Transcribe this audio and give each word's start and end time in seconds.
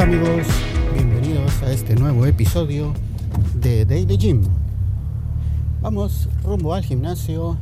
Hola 0.00 0.16
amigos, 0.16 0.46
bienvenidos 0.94 1.62
a 1.62 1.70
este 1.70 1.94
nuevo 1.94 2.24
episodio 2.24 2.94
de 3.56 3.84
Daily 3.84 4.16
Gym. 4.16 4.44
Vamos 5.82 6.26
rumbo 6.42 6.72
al 6.72 6.82
gimnasio 6.82 7.58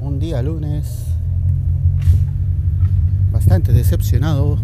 un 0.00 0.18
día 0.18 0.42
lunes. 0.42 1.04
Bastante 3.30 3.72
decepcionado 3.72 4.58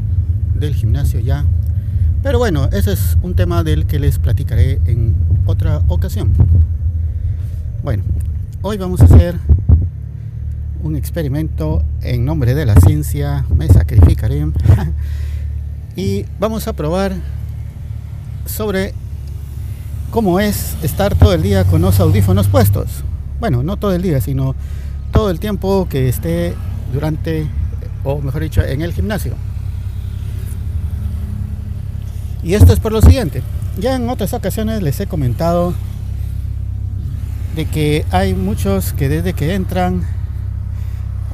del 0.56 0.74
gimnasio 0.74 1.20
ya. 1.20 1.44
Pero 2.24 2.40
bueno, 2.40 2.68
ese 2.72 2.94
es 2.94 3.16
un 3.22 3.36
tema 3.36 3.62
del 3.62 3.86
que 3.86 4.00
les 4.00 4.18
platicaré 4.18 4.80
en 4.86 5.14
otra 5.46 5.82
ocasión. 5.86 6.32
Bueno, 7.84 8.02
hoy 8.62 8.78
vamos 8.78 9.00
a 9.00 9.04
hacer 9.04 9.36
un 10.82 10.96
experimento 10.96 11.84
en 12.00 12.24
nombre 12.24 12.56
de 12.56 12.66
la 12.66 12.74
ciencia. 12.74 13.46
Me 13.56 13.68
sacrificaré. 13.68 14.44
y 15.96 16.24
vamos 16.38 16.68
a 16.68 16.72
probar 16.72 17.12
sobre 18.46 18.94
cómo 20.10 20.40
es 20.40 20.76
estar 20.82 21.14
todo 21.14 21.32
el 21.34 21.42
día 21.42 21.64
con 21.64 21.82
los 21.82 22.00
audífonos 22.00 22.48
puestos. 22.48 23.02
Bueno, 23.40 23.62
no 23.62 23.76
todo 23.76 23.92
el 23.92 24.02
día, 24.02 24.20
sino 24.20 24.54
todo 25.10 25.30
el 25.30 25.40
tiempo 25.40 25.86
que 25.88 26.08
esté 26.08 26.54
durante, 26.92 27.46
o 28.04 28.20
mejor 28.20 28.42
dicho, 28.42 28.62
en 28.62 28.82
el 28.82 28.92
gimnasio. 28.92 29.34
Y 32.42 32.54
esto 32.54 32.72
es 32.72 32.80
por 32.80 32.92
lo 32.92 33.00
siguiente. 33.00 33.42
Ya 33.78 33.94
en 33.94 34.08
otras 34.08 34.34
ocasiones 34.34 34.82
les 34.82 34.98
he 35.00 35.06
comentado 35.06 35.74
de 37.56 37.66
que 37.66 38.04
hay 38.10 38.34
muchos 38.34 38.92
que 38.92 39.08
desde 39.08 39.34
que 39.34 39.54
entran 39.54 40.02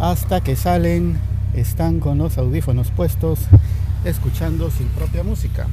hasta 0.01 0.41
que 0.41 0.57
salen 0.57 1.19
están 1.55 2.01
con 2.01 2.19
los 2.19 2.39
audífonos 2.39 2.91
puestos 2.91 3.41
escuchando 4.09 4.71
su 4.71 4.85
propia 4.85 5.23
música. 5.23 5.67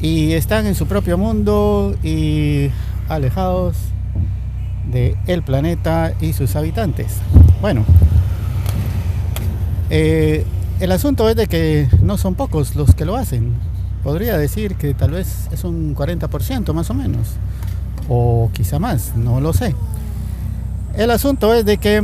Y 0.00 0.32
están 0.32 0.66
en 0.66 0.74
su 0.74 0.86
propio 0.86 1.16
mundo 1.16 1.96
y 2.02 2.70
alejados 3.08 3.76
de 4.90 5.16
el 5.26 5.42
planeta 5.42 6.12
y 6.20 6.32
sus 6.32 6.54
habitantes. 6.56 7.18
Bueno, 7.60 7.84
eh, 9.90 10.44
el 10.80 10.92
asunto 10.92 11.28
es 11.28 11.36
de 11.36 11.46
que 11.46 11.88
no 12.02 12.18
son 12.18 12.34
pocos 12.34 12.76
los 12.76 12.94
que 12.94 13.04
lo 13.04 13.16
hacen. 13.16 13.54
Podría 14.02 14.36
decir 14.36 14.76
que 14.76 14.94
tal 14.94 15.12
vez 15.12 15.48
es 15.52 15.64
un 15.64 15.94
40% 15.94 16.72
más 16.72 16.90
o 16.90 16.94
menos. 16.94 17.28
O 18.08 18.50
quizá 18.52 18.78
más, 18.78 19.16
no 19.16 19.40
lo 19.40 19.52
sé. 19.52 19.74
El 20.96 21.10
asunto 21.10 21.52
es 21.54 21.64
de 21.64 21.78
que 21.78 22.02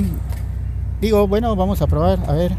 digo, 1.01 1.27
bueno, 1.29 1.55
vamos 1.57 1.83
a 1.83 1.87
probar 1.87 2.19
a 2.27 2.33
ver 2.33 2.57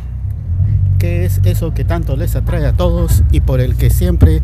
es 1.04 1.42
eso 1.44 1.73
que 1.73 1.84
tanto 1.84 2.16
les 2.16 2.36
atrae 2.36 2.66
a 2.66 2.73
todos 2.73 3.23
y 3.32 3.42
por 3.42 3.59
el 3.59 3.76
que 3.76 3.90
siempre 3.90 4.42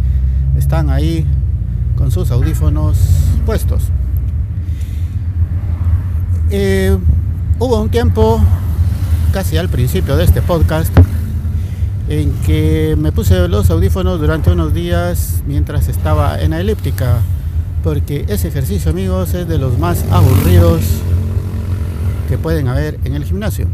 están 0.57 0.89
ahí 0.89 1.25
con 1.95 2.11
sus 2.11 2.31
audífonos 2.31 2.97
puestos. 3.45 3.83
Eh, 6.51 6.97
hubo 7.59 7.81
un 7.81 7.89
tiempo, 7.89 8.41
casi 9.31 9.57
al 9.57 9.69
principio 9.69 10.17
de 10.17 10.25
este 10.25 10.41
podcast, 10.41 10.91
en 12.09 12.33
que 12.45 12.95
me 12.97 13.11
puse 13.11 13.47
los 13.47 13.69
audífonos 13.69 14.19
durante 14.19 14.51
unos 14.51 14.73
días 14.73 15.43
mientras 15.47 15.87
estaba 15.87 16.41
en 16.41 16.51
la 16.51 16.59
elíptica, 16.59 17.19
porque 17.83 18.25
ese 18.27 18.49
ejercicio, 18.49 18.91
amigos, 18.91 19.33
es 19.33 19.47
de 19.47 19.57
los 19.57 19.77
más 19.77 20.03
aburridos 20.11 20.81
que 22.27 22.37
pueden 22.37 22.67
haber 22.67 22.99
en 23.05 23.15
el 23.15 23.23
gimnasio 23.23 23.67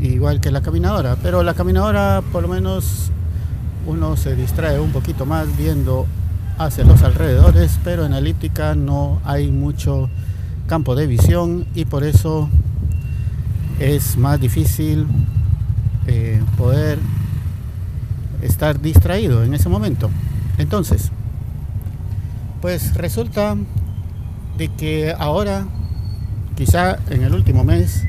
igual 0.00 0.40
que 0.40 0.50
la 0.50 0.60
caminadora, 0.60 1.16
pero 1.22 1.42
la 1.42 1.54
caminadora 1.54 2.22
por 2.32 2.42
lo 2.42 2.48
menos 2.48 3.10
uno 3.86 4.16
se 4.16 4.36
distrae 4.36 4.78
un 4.78 4.92
poquito 4.92 5.26
más 5.26 5.56
viendo 5.56 6.06
hacia 6.58 6.84
los 6.84 7.02
alrededores, 7.02 7.78
pero 7.84 8.04
en 8.04 8.12
la 8.12 8.18
elíptica 8.18 8.74
no 8.74 9.20
hay 9.24 9.50
mucho 9.50 10.10
campo 10.66 10.94
de 10.94 11.06
visión 11.06 11.66
y 11.74 11.84
por 11.84 12.04
eso 12.04 12.48
es 13.78 14.16
más 14.16 14.40
difícil 14.40 15.06
eh, 16.06 16.42
poder 16.56 16.98
estar 18.42 18.80
distraído 18.80 19.44
en 19.44 19.54
ese 19.54 19.68
momento. 19.68 20.10
Entonces, 20.58 21.10
pues 22.60 22.94
resulta 22.94 23.56
de 24.56 24.68
que 24.68 25.14
ahora, 25.16 25.66
quizá 26.56 26.98
en 27.08 27.22
el 27.22 27.34
último 27.34 27.62
mes, 27.64 28.04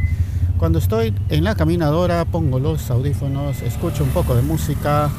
cuando 0.59 0.78
estoy 0.80 1.14
en 1.30 1.46
la 1.46 1.56
caminadora 1.56 2.25
pongo 2.25 2.59
los 2.59 2.92
audífonos, 2.92 3.62
escucho 3.62 4.03
un 4.03 4.09
poco 4.09 4.36
de 4.36 4.42
música 4.42 5.09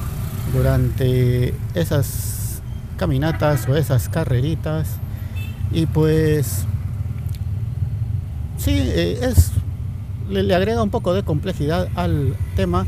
durante 0.52 1.54
esas 1.74 2.60
caminatas 2.98 3.66
o 3.66 3.74
esas 3.74 4.10
carreritas. 4.10 4.98
Y 5.72 5.86
pues 5.86 6.66
sí, 8.58 8.72
eh, 8.74 9.18
es, 9.22 9.52
le, 10.28 10.42
le 10.42 10.54
agrega 10.54 10.82
un 10.82 10.90
poco 10.90 11.14
de 11.14 11.22
complejidad 11.22 11.88
al 11.94 12.36
tema, 12.54 12.86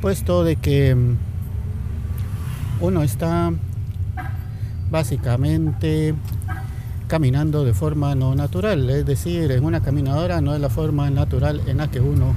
puesto 0.00 0.44
de 0.44 0.54
que 0.54 0.94
mm, 0.94 1.16
uno 2.80 3.02
está 3.02 3.52
básicamente 4.90 6.14
caminando 7.14 7.64
de 7.64 7.74
forma 7.74 8.16
no 8.16 8.34
natural, 8.34 8.90
es 8.90 9.06
decir, 9.06 9.52
en 9.52 9.64
una 9.64 9.78
caminadora 9.78 10.40
no 10.40 10.52
es 10.52 10.60
la 10.60 10.68
forma 10.68 11.08
natural 11.10 11.60
en 11.68 11.76
la 11.76 11.88
que 11.88 12.00
uno 12.00 12.34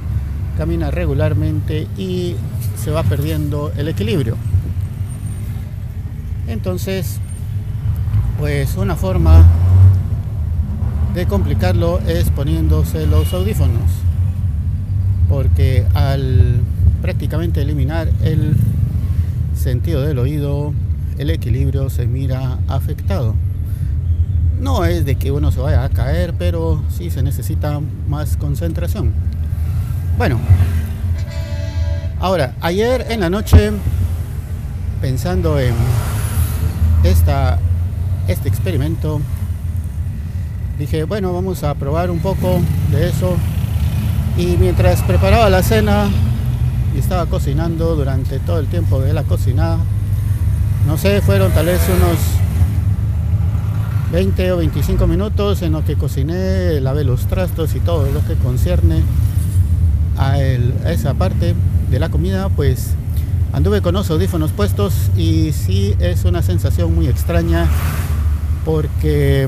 camina 0.56 0.92
regularmente 0.92 1.88
y 1.98 2.36
se 2.78 2.92
va 2.92 3.02
perdiendo 3.02 3.72
el 3.76 3.88
equilibrio. 3.88 4.38
Entonces, 6.48 7.18
pues 8.38 8.78
una 8.78 8.96
forma 8.96 9.48
de 11.16 11.26
complicarlo 11.26 11.98
es 12.02 12.30
poniéndose 12.30 13.08
los 13.08 13.34
audífonos, 13.34 13.90
porque 15.28 15.88
al 15.96 16.62
prácticamente 17.02 17.64
eliminar 17.64 18.12
el 18.24 18.56
sentido 19.56 20.04
del 20.04 20.20
oído, 20.20 20.72
el 21.18 21.32
equilibrio 21.32 21.90
se 21.90 22.06
mira 22.06 22.59
afectado. 22.68 23.34
No 24.59 24.85
es 24.85 25.06
de 25.06 25.16
que 25.16 25.31
uno 25.31 25.51
se 25.51 25.59
vaya 25.59 25.84
a 25.84 25.90
caer, 25.90 26.34
pero 26.38 26.81
sí 26.90 27.12
se 27.12 27.22
necesita 27.22 27.79
más 28.07 28.38
concentración. 28.38 29.13
Bueno, 30.18 30.40
ahora, 32.19 32.56
ayer 32.62 33.06
en 33.09 33.19
la 33.19 33.29
noche, 33.29 33.72
pensando 35.00 35.59
en 35.59 35.75
esta, 37.03 37.59
este 38.28 38.50
experimento, 38.50 39.22
dije, 40.79 41.03
bueno, 41.03 41.34
vamos 41.34 41.63
a 41.63 41.75
probar 41.75 42.09
un 42.09 42.19
poco 42.19 42.59
de 42.91 43.09
eso. 43.09 43.35
Y 44.38 44.57
mientras 44.57 45.03
preparaba 45.03 45.50
la 45.51 45.62
cena 45.62 46.09
y 46.96 47.00
estaba 47.00 47.28
cocinando 47.28 47.96
durante 47.96 48.40
todo 48.40 48.59
el 48.59 48.67
tiempo 48.67 49.01
de 49.01 49.13
la 49.13 49.22
cocinada, 49.23 49.78
no 50.88 50.97
sé, 50.97 51.22
fueron 51.22 51.51
tal 51.51 51.67
vez 51.67 51.81
unos 51.90 52.17
20 54.17 54.51
o 54.51 54.57
25 54.57 55.05
minutos 55.05 55.61
en 55.61 55.73
lo 55.73 55.85
que 55.85 55.95
cociné, 55.95 56.81
lavé 56.81 57.03
los 57.03 57.28
trastos 57.28 57.75
y 57.75 57.79
todo 57.79 58.11
lo 58.11 58.25
que 58.25 58.33
concierne 58.33 59.03
a, 60.17 60.41
esa 60.41 61.13
parte 61.13 61.53
de 61.91 62.00
la 62.00 62.09
comida, 62.09 62.50
pues 62.50 62.95
anduve 63.53 63.83
con 63.83 63.94
los 63.94 64.09
audífonos 64.09 64.51
puestos 64.53 65.11
y 65.16 65.52
sí 65.52 65.93
es 65.99 66.25
una 66.25 66.41
sensación 66.41 66.96
muy 66.96 67.05
extraña 67.05 67.67
porque, 68.66 69.47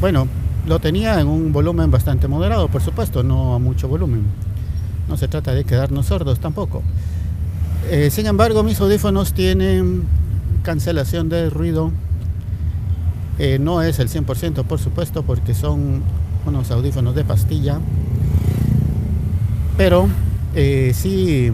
bueno, 0.00 0.26
lo 0.66 0.80
tenía 0.80 1.20
en 1.20 1.28
un 1.28 1.52
volumen 1.52 1.92
bastante 1.92 2.26
moderado, 2.26 2.66
por 2.66 2.82
supuesto, 2.82 3.22
no 3.22 3.54
a 3.54 3.60
mucho 3.60 3.86
volumen. 3.86 4.24
No 5.08 5.16
se 5.16 5.28
trata 5.28 5.54
de 5.54 5.62
quedarnos 5.62 6.06
sordos 6.06 6.40
tampoco. 6.40 6.82
Eh, 7.88 8.10
sin 8.10 8.26
embargo, 8.26 8.64
mis 8.64 8.80
audífonos 8.80 9.32
tienen 9.32 10.02
cancelación 10.64 11.28
de 11.28 11.50
ruido 11.50 11.92
eh, 13.38 13.58
no 13.58 13.82
es 13.82 13.98
el 13.98 14.08
100% 14.08 14.64
por 14.64 14.78
supuesto 14.78 15.22
porque 15.22 15.54
son 15.54 16.02
unos 16.46 16.70
audífonos 16.70 17.14
de 17.14 17.24
pastilla. 17.24 17.78
Pero 19.76 20.08
eh, 20.54 20.92
sí 20.94 21.52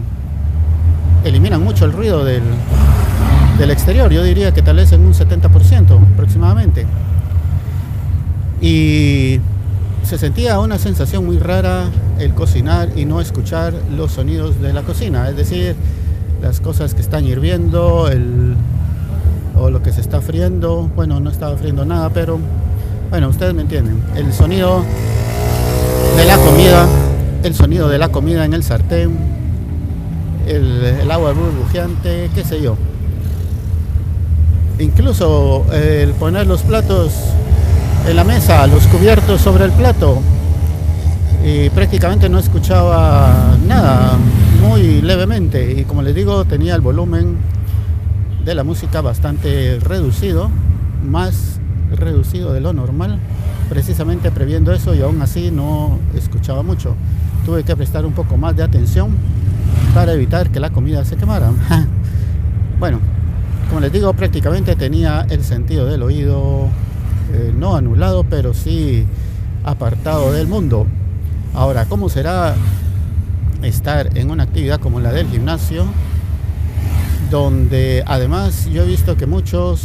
eliminan 1.23 1.63
mucho 1.63 1.85
el 1.85 1.93
ruido 1.93 2.25
del, 2.25 2.43
del 3.57 3.71
exterior. 3.71 4.11
Yo 4.11 4.23
diría 4.23 4.53
que 4.53 4.61
tal 4.61 4.77
vez 4.77 4.91
en 4.91 5.05
un 5.05 5.13
70% 5.13 6.13
aproximadamente. 6.13 6.85
Y 8.61 9.39
se 10.03 10.17
sentía 10.17 10.59
una 10.59 10.77
sensación 10.77 11.25
muy 11.25 11.39
rara 11.39 11.85
el 12.19 12.33
cocinar 12.33 12.89
y 12.95 13.05
no 13.05 13.21
escuchar 13.21 13.73
los 13.95 14.13
sonidos 14.13 14.59
de 14.59 14.73
la 14.73 14.81
cocina. 14.81 15.29
Es 15.29 15.37
decir, 15.37 15.75
las 16.41 16.59
cosas 16.59 16.93
que 16.93 17.01
están 17.01 17.25
hirviendo, 17.25 18.09
el, 18.09 18.55
o 19.59 19.69
lo 19.69 19.81
que 19.81 19.91
se 19.91 20.01
está 20.01 20.21
friendo. 20.21 20.89
Bueno, 20.95 21.19
no 21.19 21.29
estaba 21.29 21.55
friendo 21.57 21.85
nada, 21.85 22.09
pero 22.09 22.39
bueno, 23.09 23.29
ustedes 23.29 23.53
me 23.53 23.61
entienden. 23.61 24.01
El 24.15 24.33
sonido 24.33 24.83
de 26.17 26.25
la 26.25 26.37
comida, 26.37 26.87
el 27.43 27.55
sonido 27.55 27.89
de 27.89 27.97
la 27.97 28.09
comida 28.09 28.45
en 28.45 28.53
el 28.53 28.63
sartén, 28.63 29.17
el, 30.47 31.09
agua 31.11 31.33
burbujeante, 31.33 32.29
qué 32.33 32.43
sé 32.43 32.61
yo. 32.61 32.75
incluso 34.79 35.65
el 35.73 36.11
poner 36.13 36.47
los 36.47 36.61
platos 36.61 37.11
en 38.07 38.15
la 38.15 38.23
mesa, 38.23 38.65
los 38.67 38.87
cubiertos 38.87 39.41
sobre 39.41 39.65
el 39.65 39.71
plato, 39.71 40.19
y 41.45 41.69
prácticamente 41.69 42.29
no 42.29 42.39
escuchaba 42.39 43.57
nada, 43.67 44.17
muy 44.61 45.01
levemente. 45.01 45.79
Y 45.79 45.83
como 45.83 46.01
les 46.01 46.15
digo, 46.15 46.45
tenía 46.45 46.75
el 46.75 46.81
volumen 46.81 47.37
de 48.45 48.55
la 48.55 48.63
música 48.63 49.01
bastante 49.01 49.79
reducido, 49.79 50.49
más 51.03 51.59
reducido 51.95 52.53
de 52.53 52.61
lo 52.61 52.73
normal, 52.73 53.19
precisamente 53.69 54.31
previendo 54.31 54.73
eso 54.73 54.95
y 54.95 55.01
aún 55.01 55.21
así 55.21 55.51
no 55.51 55.99
escuchaba 56.15 56.63
mucho. 56.63 56.95
Tuve 57.45 57.63
que 57.63 57.75
prestar 57.75 58.05
un 58.05 58.13
poco 58.13 58.37
más 58.37 58.55
de 58.55 58.63
atención 58.63 59.11
para 59.93 60.13
evitar 60.13 60.49
que 60.49 60.59
la 60.59 60.69
comida 60.69 61.05
se 61.05 61.15
quemara. 61.15 61.51
bueno, 62.79 62.99
como 63.69 63.81
les 63.81 63.91
digo, 63.91 64.13
prácticamente 64.13 64.75
tenía 64.75 65.25
el 65.29 65.43
sentido 65.43 65.85
del 65.85 66.03
oído 66.03 66.67
eh, 67.33 67.53
no 67.55 67.75
anulado, 67.75 68.23
pero 68.23 68.53
sí 68.53 69.05
apartado 69.63 70.31
del 70.31 70.47
mundo. 70.47 70.87
Ahora, 71.53 71.85
¿cómo 71.85 72.09
será 72.09 72.55
estar 73.61 74.17
en 74.17 74.31
una 74.31 74.43
actividad 74.43 74.79
como 74.79 74.99
la 74.99 75.11
del 75.11 75.27
gimnasio? 75.27 75.85
Donde 77.29 78.03
además 78.07 78.67
yo 78.71 78.83
he 78.83 78.87
visto 78.87 79.15
que 79.15 79.27
muchos, 79.27 79.81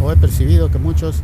o 0.00 0.10
he 0.10 0.16
percibido 0.16 0.70
que 0.70 0.78
muchos, 0.78 1.16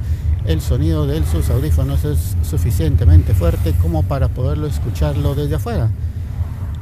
el 0.47 0.61
sonido 0.61 1.07
de 1.07 1.25
sus 1.27 1.49
audífonos 1.51 2.05
es 2.05 2.37
suficientemente 2.43 3.35
fuerte 3.35 3.75
como 3.81 4.03
para 4.03 4.29
poderlo 4.29 4.67
escucharlo 4.67 5.35
desde 5.35 5.55
afuera. 5.55 5.91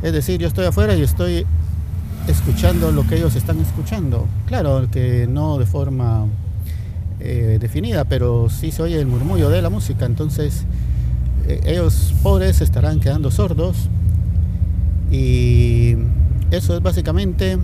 Es 0.03 0.12
decir, 0.12 0.41
yo 0.41 0.49
estoy 0.49 0.67
afuera 0.67 0.94
y 0.97 1.03
estoy 1.03 1.44
escuchando 2.29 2.93
lo 2.93 3.06
que 3.06 3.17
ellos 3.17 3.35
están 3.37 3.59
escuchando. 3.61 4.26
Claro 4.47 4.88
que 4.91 5.26
no 5.29 5.59
de 5.59 5.67
forma 5.67 6.26
eh, 7.20 7.59
definida, 7.61 8.05
pero 8.05 8.49
sí 8.49 8.70
se 8.70 8.82
oye 8.82 8.99
el 8.99 9.06
murmullo 9.06 9.49
de 9.49 9.62
la 9.62 9.70
música. 9.70 10.06
Entonces, 10.06 10.65
eh, 11.47 11.61
ellos 11.65 12.15
pobres 12.23 12.61
estarán 12.61 13.00
quedando 13.00 13.31
sordos. 13.31 13.88
Y 15.11 15.97
eso 16.50 16.76
es 16.76 16.82
básicamente 16.82 17.59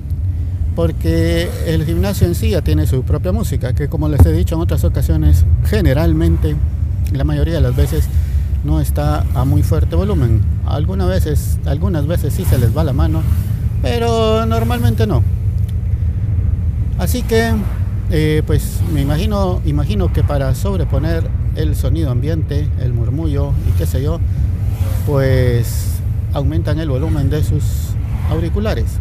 porque 0.75 1.49
el 1.67 1.85
gimnasio 1.85 2.27
en 2.27 2.35
sí 2.35 2.51
ya 2.51 2.63
tiene 2.63 2.87
su 2.87 3.03
propia 3.03 3.33
música, 3.33 3.75
que 3.75 3.89
como 3.89 4.09
les 4.09 4.25
he 4.27 4.33
dicho 4.33 4.57
en 4.57 4.61
otras 4.61 4.85
ocasiones, 4.85 5.45
generalmente, 5.67 6.57
la 7.13 7.25
mayoría 7.25 7.55
de 7.55 7.61
las 7.61 7.77
veces, 7.77 8.09
no 8.65 8.81
está 8.81 9.25
a 9.35 9.45
muy 9.45 9.63
fuerte 9.63 9.95
volumen. 9.95 10.41
Algunas 10.67 11.09
veces, 11.09 11.59
algunas 11.67 12.07
veces 12.07 12.33
sí 12.33 12.45
se 12.45 12.59
les 12.59 12.77
va 12.77 12.83
la 12.83 12.93
mano, 12.93 13.23
pero 13.83 14.47
normalmente 14.47 15.07
no. 15.07 15.23
Así 16.99 17.23
que, 17.23 17.53
eh, 18.11 18.43
pues 18.47 18.81
me 18.93 19.03
imagino, 19.03 19.61
imagino 19.65 20.13
que 20.13 20.25
para 20.25 20.55
sobreponer 20.55 21.29
el 21.57 21.77
sonido 21.77 22.11
ambiente, 22.11 22.69
el 22.81 22.93
murmullo 22.93 23.53
y 23.69 23.79
qué 23.79 23.87
sé 23.87 24.03
yo, 24.03 24.19
pues 25.07 25.99
aumentan 26.33 26.81
el 26.81 26.89
volumen 26.89 27.31
de 27.31 27.45
sus 27.45 27.63
auriculares. 28.31 28.99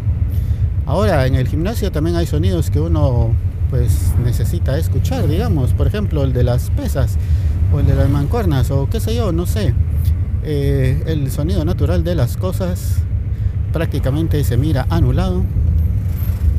Ahora 0.86 1.26
en 1.26 1.34
el 1.34 1.48
gimnasio 1.48 1.90
también 1.90 2.16
hay 2.16 2.26
sonidos 2.26 2.70
que 2.70 2.78
uno 2.78 3.30
pues 3.70 4.12
necesita 4.22 4.78
escuchar, 4.78 5.26
digamos, 5.26 5.72
por 5.72 5.86
ejemplo 5.86 6.24
el 6.24 6.32
de 6.32 6.44
las 6.44 6.70
pesas 6.70 7.16
o 7.72 7.80
el 7.80 7.86
de 7.86 7.94
las 7.94 8.08
mancuernas 8.10 8.70
o 8.70 8.88
qué 8.90 9.00
sé 9.00 9.14
yo, 9.14 9.32
no 9.32 9.46
sé. 9.46 9.74
Eh, 10.44 11.02
el 11.06 11.30
sonido 11.30 11.64
natural 11.64 12.04
de 12.04 12.14
las 12.14 12.36
cosas 12.36 12.98
prácticamente 13.72 14.44
se 14.44 14.58
mira 14.58 14.86
anulado. 14.90 15.42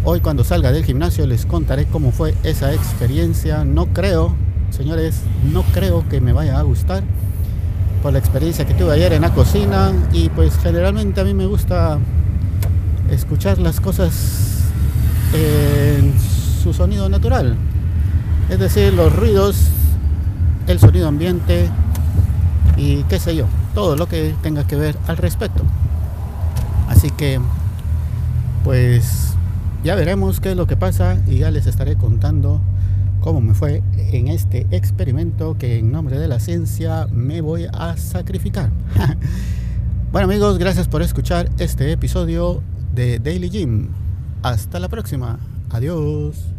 Hoy 0.03 0.21
cuando 0.21 0.43
salga 0.43 0.71
del 0.71 0.83
gimnasio 0.83 1.27
les 1.27 1.45
contaré 1.45 1.85
cómo 1.85 2.11
fue 2.11 2.33
esa 2.43 2.73
experiencia. 2.73 3.63
No 3.63 3.87
creo, 3.87 4.33
señores, 4.71 5.21
no 5.51 5.61
creo 5.73 6.07
que 6.09 6.19
me 6.19 6.33
vaya 6.33 6.59
a 6.59 6.63
gustar 6.63 7.03
por 8.01 8.11
la 8.11 8.19
experiencia 8.19 8.65
que 8.65 8.73
tuve 8.73 8.93
ayer 8.93 9.13
en 9.13 9.21
la 9.21 9.33
cocina 9.33 9.93
y 10.11 10.29
pues 10.29 10.57
generalmente 10.57 11.21
a 11.21 11.23
mí 11.23 11.33
me 11.33 11.45
gusta 11.45 11.99
escuchar 13.09 13.57
las 13.59 13.79
cosas 13.79 14.63
en 15.33 16.13
su 16.63 16.73
sonido 16.73 17.09
natural. 17.09 17.55
Es 18.49 18.59
decir, 18.59 18.93
los 18.93 19.15
ruidos, 19.15 19.69
el 20.67 20.79
sonido 20.79 21.07
ambiente 21.07 21.69
y 22.77 23.03
qué 23.03 23.19
sé 23.19 23.35
yo, 23.35 23.45
todo 23.73 23.95
lo 23.95 24.07
que 24.07 24.35
tenga 24.41 24.65
que 24.67 24.75
ver 24.75 24.97
al 25.07 25.17
respecto. 25.17 25.63
Así 26.87 27.09
que, 27.11 27.39
pues 28.63 29.33
ya 29.83 29.95
veremos 29.95 30.39
qué 30.39 30.51
es 30.51 30.57
lo 30.57 30.67
que 30.67 30.77
pasa 30.77 31.17
y 31.27 31.39
ya 31.39 31.51
les 31.51 31.67
estaré 31.67 31.95
contando 31.95 32.61
cómo 33.21 33.41
me 33.41 33.53
fue 33.53 33.81
en 33.97 34.27
este 34.27 34.67
experimento 34.71 35.57
que 35.57 35.79
en 35.79 35.91
nombre 35.91 36.19
de 36.19 36.27
la 36.27 36.39
ciencia 36.39 37.07
me 37.11 37.41
voy 37.41 37.67
a 37.71 37.97
sacrificar. 37.97 38.69
bueno 40.11 40.25
amigos, 40.25 40.57
gracias 40.57 40.87
por 40.87 41.01
escuchar 41.01 41.49
este 41.57 41.91
episodio 41.91 42.61
de 42.95 43.19
Daily 43.19 43.49
Gym. 43.49 43.89
Hasta 44.41 44.79
la 44.79 44.87
próxima. 44.87 45.37
Adiós. 45.69 46.54